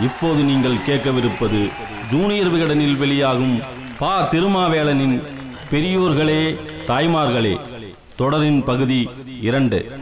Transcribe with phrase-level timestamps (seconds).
[0.00, 1.70] இப்போது நீங்கள் கேட்கவிருப்பது
[2.10, 3.58] ஜூனியர் விகடனில் வெளியாகும்
[3.98, 4.28] பா.
[4.30, 5.22] திருமாவேளனின்
[5.70, 7.60] பெரியோர்களே தாய்மார்களே
[8.16, 9.08] தொடரின் பகுதி
[9.40, 9.92] இரண்டு.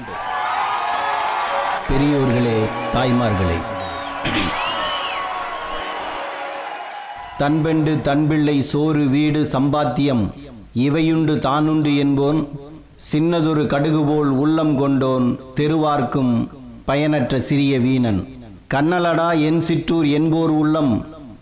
[1.88, 2.58] பெரியோர்களே
[2.92, 3.58] தாய்மார்களே.
[7.38, 10.30] தன்பெண்டு தன்பிள்ளை சோறு வீடு சம்பாத்தியம்
[10.74, 12.48] இவையுண்டு தானுண்டு என்போன்.
[13.12, 16.48] சின்னதொரு கடுகு போல் உள்ளம் கொண்டோன் தெருவார்க்கும்
[16.84, 18.37] பயனற்ற சிறிய வீணன்.
[18.72, 20.90] கண்ணலடா என் சிற்றூர் என்போர் உள்ளம்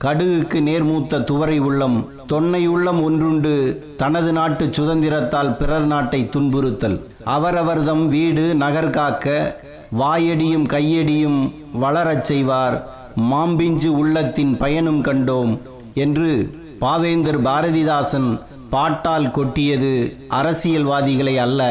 [0.04, 1.96] கடுகுக்கு நேர்மூத்த துவரை உள்ளம்
[2.32, 3.52] தொன்னை உள்ளம் ஒன்றுண்டு
[3.96, 6.96] தனது நாட்டு சுதந்திரத்தால் பிறர் நாட்டை துன்புறுத்தல்.
[7.24, 9.56] அவரவர்தம் வீடு நகர் காக்க
[10.00, 11.40] வாயடியும் கையடியும்
[11.80, 12.76] வளரச் செய்வார்.
[13.32, 15.52] மாம்பிஞ்சு உள்ளத்தின் பயனும் கண்டோம்
[15.94, 16.30] என்று
[16.80, 18.30] பாவேந்தர் பாரதிதாசன்
[18.70, 19.94] பாட்டால் கொட்டியது
[20.28, 21.62] அரசியல்வாதிகளை அல்ல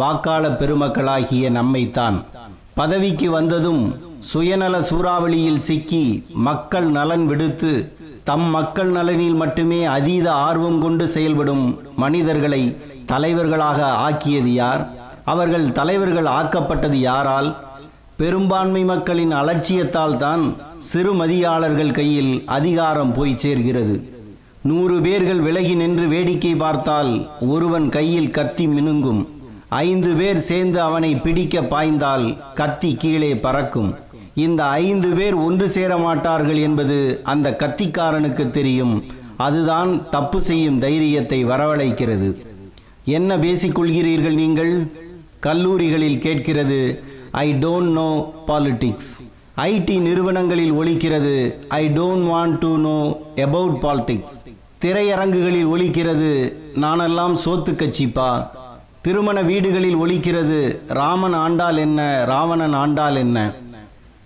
[0.00, 2.18] வாக்காள பெருமக்களாகிய நம்மைத்தான்.
[2.74, 7.92] பதவிக்கு வந்ததும் சுயநல சூறாவளியில் சிக்கி மக்கள் நலன் விடுத்து
[8.24, 12.76] தம் மக்கள் நலனில் மட்டுமே அதீத ஆர்வம் கொண்டு செயல்படும் மனிதர்களை
[13.06, 14.90] தலைவர்களாக ஆக்கியது யார்?
[15.24, 17.56] அவர்கள் தலைவர்கள் ஆக்கப்பட்டது யாரால்?
[18.16, 24.08] பெரும்பான்மை மக்களின் அலட்சியத்தால் தான் சிறுமதியாளர்கள் கையில் அதிகாரம் போய் சேர்கிறது.
[24.62, 29.22] நூறு பேர்கள் விலகி நின்று வேடிக்கை பார்த்தால் ஒருவன் கையில் கத்தி மினுங்கும்.
[29.82, 32.26] ஐந்து பேர் சேர்ந்து அவனை பிடிக்க பாய்ந்தால்
[32.60, 33.90] கத்தி கீழே பறக்கும்.
[34.44, 36.98] இந்த ஐந்து பேர் ஒன்று சேர மாட்டார்கள் என்பது
[37.32, 38.94] அந்த கத்திக்காரனுக்கு தெரியும்.
[39.46, 42.28] அதுதான் தப்பு செய்யும் தைரியத்தை வரவழைக்கிறது.
[43.18, 44.74] என்ன பேசிக்கொள்கிறீர்கள் நீங்கள்?
[45.46, 46.80] கல்லூரிகளில் கேட்கிறது
[47.44, 48.10] I don't know
[48.48, 49.12] politics
[49.64, 51.34] IT நிறுவனங்களில் ஒழிக்கிறது
[51.80, 52.98] I don't want to know
[53.46, 54.34] about politics
[54.84, 56.30] திரையரங்குகளில் ஒலிக்கிறது
[56.84, 58.30] நானெல்லாம் சோத்து கட்சிப்பா?
[59.06, 60.58] திருமண வீடுகளில் ஒலிக்கிறது.
[60.98, 62.00] ராமன் ஆண்டால் என்ன?
[62.30, 63.38] ராவணன் ஆண்டால் என்ன?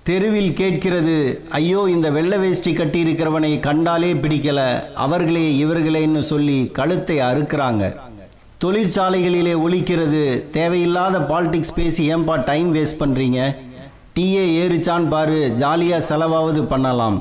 [0.09, 1.17] தெருவில் கேட்கிறது
[1.59, 4.61] ஐயோ இந்த வெள்ளை வேஷ்டி கட்டியிருக்கிறவனை கண்டாலே பிடிக்கல.
[5.05, 7.85] அவர்களே இவர்களேன்னு சொல்லி கழுத்தை அறுக்கிறாங்க.
[8.65, 13.41] தொழிற்சாலைகளிலே ஒழிக்கிறது தேவையில்லாத பாலிடிக்ஸ் பேசி ஏன்பா டைம் வேஸ்ட் பண்ணுறீங்க
[14.17, 15.41] டீயே ஏறிச்சான் பாரு.
[15.65, 17.19] ஜாலியாக செலவாவது பண்ணலாம்.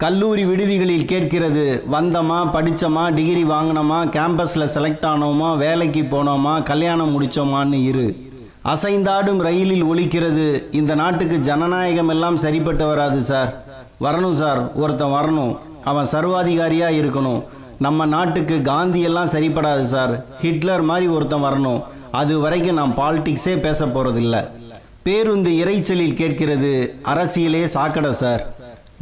[0.00, 8.16] கல்லூரி விடுதிகளில் கேட்கிறது வந்தோமா படித்தோமா டிகிரி வாங்கினோமா கேம்பஸில் செலக்ட் ஆனோமா வேலைக்கு போனோமா கல்யாணம் முடிச்சோமான்னு இரு.
[8.64, 13.60] அசைந்தாடும் ரயிலில் ஒழிக்கிறது இந்த நாட்டுக்கு ஜனநாயகம் எல்லாம் சரிப்பட்டு வராது சார்.
[14.00, 14.72] வரணும் சார்.
[14.74, 15.58] ஒருத்தன் வரணும்.
[15.84, 17.42] அவன் சர்வாதிகாரியாக இருக்கணும்.
[17.78, 20.24] நம்ம நாட்டுக்கு காந்தி எல்லாம் சரிப்படாது சார்.
[20.40, 21.82] ஹிட்லர் மாதிரி ஒருத்தன் வரணும்.
[22.10, 24.48] அது வரைக்கும் நான் பாலிடிக்ஸே பேச போகிறதில்ல
[25.02, 28.54] பேருந்து இறைச்சலில் கேட்கிறது அரசியலே சாக்கடை சார்.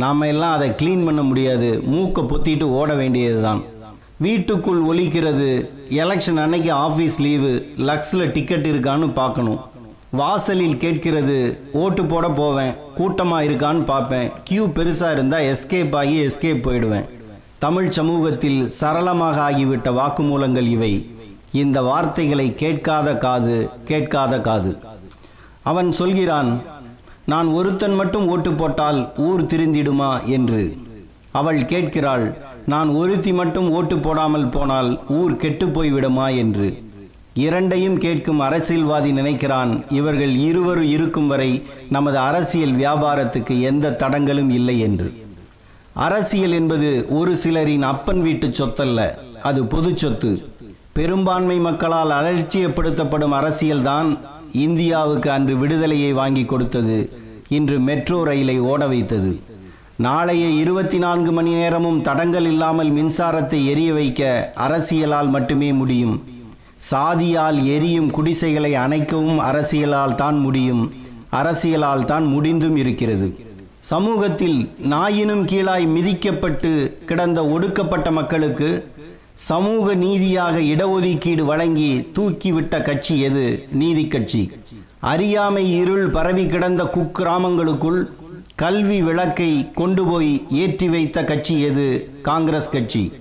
[0.03, 1.69] நாம எல்லாம் அதை க்ளீன் பண்ண முடியாது.
[1.93, 3.63] மூக்கை பொத்திட்டு ஓட வேண்டியதுதான்.
[4.17, 5.49] வீட்டுக்குள் ஒலிக்கிறது.
[6.03, 9.61] எலெக்ஷன் அன்னைக்கு ஆஃபீஸ் லீவு லக்ஸில் டிக்கெட் இருக்கான்னு பார்க்கணும்.
[10.11, 11.39] வாசலில் கேட்கிறது
[11.73, 14.31] ஓட்டு போட போவேன் கூட்டமாக இருக்கான்னு பார்ப்பேன்.
[14.45, 17.09] கியூ பெருசாக இருந்தால் எஸ்கேப் ஆகி எஸ்கேப் போயிடுவேன்.
[17.59, 20.93] தமிழ் சமூகத்தில் சரளமாக ஆகிவிட்ட வாக்குமூலங்கள் இவை.
[21.53, 24.73] இந்த வார்த்தைகளை கேட்காத காது கேட்காத காது.
[25.63, 26.51] அவன் சொல்கிறான்
[27.31, 30.63] நான் ஒருத்தன் மட்டும் ஓட்டு போட்டால் ஊர் திருந்திடுமா என்று.
[31.31, 32.27] அவள் கேட்கிறாள்
[32.67, 36.69] நான் ஒருத்தி மட்டும் ஓட்டு போடாமல் போனால் ஊர் கெட்டு போய்விடுமா என்று.
[37.35, 41.51] இரண்டையும் கேட்கும் அரசியல்வாதி நினைக்கிறான் இவர்கள் இருவரும் இருக்கும் வரை
[41.91, 45.11] நமது அரசியல் வியாபாரத்துக்கு எந்த தடங்களும் இல்லை என்று.
[46.07, 49.01] அரசியல் என்பது ஒரு சிலரின் அப்பன் வீட்டு சொத்தல்ல
[49.43, 50.33] அது பொது சொத்து.
[50.93, 54.11] பெரும்பான்மை மக்களால் அலட்சியப்படுத்தப்படும் அரசியல்தான்
[54.53, 57.13] இந்தியாவுக்கு அன்று விடுதலையை வாங்கி கொடுத்தது.
[57.49, 59.41] இன்று மெட்ரோ ரயிலை ஓட வைத்தது.
[59.97, 66.25] நாளைய இருபத்தி நான்கு மணி நேரமும் தடங்கள் இல்லாமல் மின்சாரத்தை எரிய வைக்க அரசியலால் மட்டுமே முடியும்.
[66.91, 70.93] சாதியால் எரியும் குடிசைகளை அணைக்கவும் அரசியலால் தான் முடியும்.
[71.31, 73.41] அரசியலால் தான் முடிந்தும் இருக்கிறது.
[73.79, 78.89] சமூகத்தில் நாயினும் கீழாய் மிதிக்கப்பட்டு கிடந்த ஒடுக்கப்பட்ட மக்களுக்கு
[79.39, 83.67] சமூக நீதியாக இடஒதுக்கீடு வழங்கி தூக்கிவிட்ட கட்சி எது?
[83.73, 84.51] நீதி கட்சி.
[85.01, 88.01] அறியாமை இருள் பரவி கிடந்த குக்கிராமங்களுக்குள்
[88.55, 92.11] கல்வி விளக்கை கொண்டு போய் ஏற்றி வைத்த கட்சி எது?
[92.23, 93.13] காங்கிரஸ் கட்சி.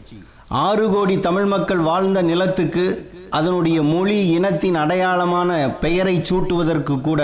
[0.48, 7.22] ஆறு கோடி தமிழ் மக்கள் வாழ்ந்த நிலத்துக்கு அதனுடைய மொழி இனத்தின் அடையாளமான பெயரை சூட்டுவதற்கு கூட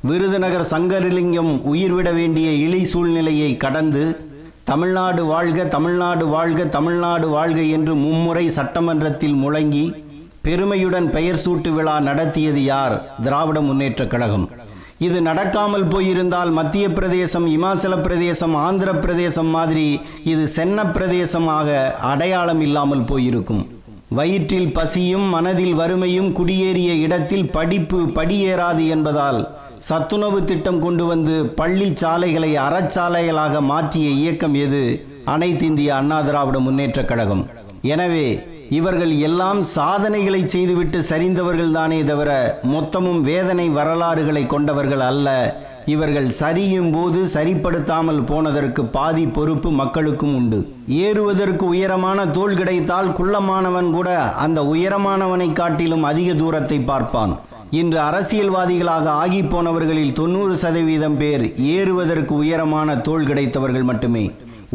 [0.00, 4.32] விருதுநகர் சங்கரலிங்கம் உயிர்விட வேண்டிய இழி சூழ்நிலையை கடந்து
[4.64, 9.94] தமிழ்நாடு வாழ்க தமிழ்நாடு வாழ்க தமிழ்நாடு வாழ்க என்று மும்முறை சட்டமன்றத்தில் முழங்கி
[10.42, 13.14] பெருமையுடன் பெயர் சூட்டு விழா நடத்தியது யார்?
[13.22, 14.50] திராவிட முன்னேற்றக் கழகம்.
[14.98, 23.04] இது நடக்காமல் போயிருந்தால் மத்திய பிரதேசம் இமாச்சல பிரதேசம் ஆந்திர பிரதேசம் மாதிரி இது சென்ன பிரதேசமாக அடையாளம் இல்லாமல்
[23.04, 23.68] போயிருக்கும்.
[24.08, 32.56] வயிற்றில் பசியும் மனதில் வறுமையும் குடியேறிய இடத்தில் படிப்பு படியேறாது என்பதால் சத்துணவு திட்டம் கொண்டு வந்து பள்ளி சாலைகளை
[32.56, 35.06] அறச்சாலைகளாக மாற்றிய இயக்கம் எது?
[35.24, 37.46] அனைத்து இந்திய அண்ணா திராவிட முன்னேற்றக் கழகம்.
[37.82, 45.56] எனவே இவர்கள் எல்லாம் சாதனைகளை செய்துவிட்டு சரிந்தவர்கள் தானே தவிர மொத்தமும் வேதனை வரலாறுகளை கொண்டவர்கள் அல்ல.
[45.86, 50.72] இவர்கள் சரியும் போது சரிப்படுத்தாமல் போனதற்கு பாதி பொறுப்பு மக்களுக்கும் உண்டு.
[50.86, 57.40] ஏறுவதற்கு உயரமான தோல் கிடைத்தால் குள்ளமானவன் கூட அந்த உயரமானவனை காட்டிலும் அதிக தூரத்தை பார்ப்பான்.
[57.80, 61.44] இன்று அரசியல்வாதிகளாக ஆகி போனவர்களில் தொண்ணூறு சதவீதம் பேர்
[61.76, 64.24] ஏறுவதற்கு உயரமான தோல் கிடைத்தவர்கள் மட்டுமே.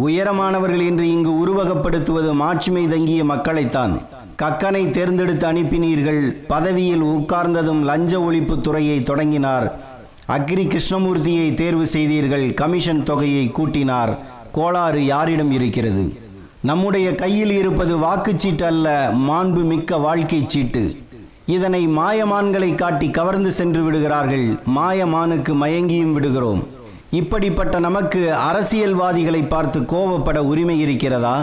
[0.06, 3.94] உயரமானவர்கள் என்று இங்கு உருவகப்படுத்துவது மாட்சிமை தங்கிய மக்களைத்தான்.
[4.42, 9.68] கக்கனை தேர்ந்தெடுத்து அனுப்பினீர்கள் பதவியில் உட்கார்ந்ததும் லஞ்ச ஒழிப்பு துறையை தொடங்கினார்.
[10.38, 14.14] அக்ரி கிருஷ்ணமூர்த்தியை தேர்வு செய்தீர்கள் கமிஷன் தொகையை கூட்டினார்.
[14.52, 16.06] கோளாறு யாரிடம் இருக்கிறது?
[16.62, 18.88] நம்முடைய கையில் இருப்பது வாக்குச்சீட்டு அல்ல
[19.28, 20.84] மாண்பு மிக்க வாழ்க்கை சீட்டு.
[21.56, 24.48] இதனை மாயமான்களை காட்டி கவர்ந்து சென்று விடுகிறார்கள்.
[24.78, 26.62] மாயமானுக்கு மயங்கியும் விடுகிறோம்.
[27.20, 31.38] இப்படிப்பட்ட நமக்கு அரசியல்வாதிகளை பார்த்து கோபப்பட உரிமை இருக்கிறதா?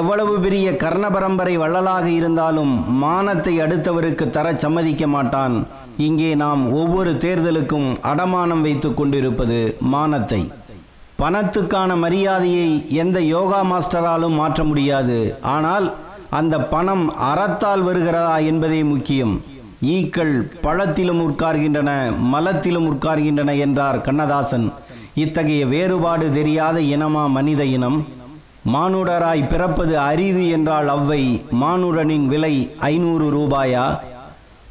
[0.00, 2.72] எவ்வளவு பெரிய கர்ண பரம்பரை வள்ளலாக இருந்தாலும்
[3.02, 5.54] மானத்தை அடுத்தவருக்கு தர சம்மதிக்க மாட்டான்.
[6.06, 9.60] இங்கே நாம் ஒவ்வொரு தேர்தலுக்கும் அடமானம் வைத்து கொண்டிருப்பது
[9.94, 10.42] மானத்தை.
[11.22, 12.68] பணத்துக்கான மரியாதையை
[13.02, 15.16] எந்த யோகா மாஸ்டராலும் மாற்ற முடியாது.
[15.54, 15.86] ஆனால்
[16.30, 19.40] அந்த பணம் அறத்தால் வருகிறதா என்பதே முக்கியம்.
[19.80, 24.72] ஈக்கள் பழத்திலும் உட்கார்கின்றன மலத்திலும் உட்கார்கின்றன என்றார் கண்ணதாசன்.
[25.14, 28.06] இத்தகைய வேறுபாடு தெரியாத இனமா மனித இனம்?
[28.72, 33.98] மானுடராய் பிறப்பது அரிது என்றால் அவ்வை மானுடனின் விலை ஐநூறு ரூபாயா?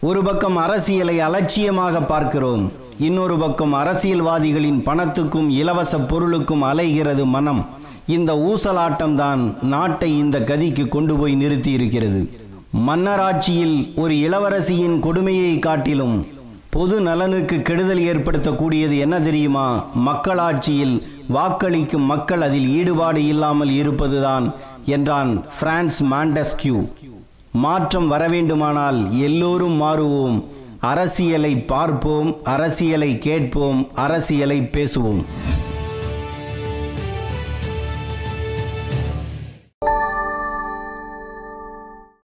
[0.01, 7.65] ஒரு பக்கம் அரசியலை அலட்சியமாக பார்க்கிறோம் இன்னொரு பக்கம் அரசியல்வாதிகளின் பணத்துக்கும் இலவச பொருளுக்கும் அலைகிறது மனம்.
[8.15, 9.41] இந்த ஊசலாட்டம்தான்
[9.73, 12.21] நாட்டை இந்த கதிக்கு கொண்டு போய் நிறுத்தி இருக்கிறது
[12.87, 16.17] மன்னராட்சியில் ஒரு இளவரசியின் கொடுமையை காட்டிலும்
[16.69, 19.67] பொது நலனுக்கு கெடுதல் ஏற்படுத்தக்கூடியது என்ன தெரியுமா?
[20.07, 20.95] மக்களாட்சியில்
[21.35, 24.47] வாக்களிக்கும் மக்கள் அதில் ஈடுபாடு இல்லாமல் இருப்பதுதான்
[24.95, 26.79] என்றான் பிரான்ஸ் மாண்டஸ்கியூ.
[27.65, 30.37] மாற்றம் வர வேண்டுமானால் எல்லோரும் மாறுவோம்.
[30.91, 35.23] அரசியலை பார்ப்போம் அரசியலை கேட்போம் அரசியலை பேசுவோம்.